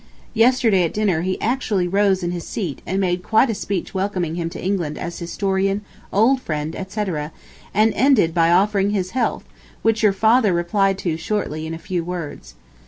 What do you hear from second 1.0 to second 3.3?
he actually rose in his seat and made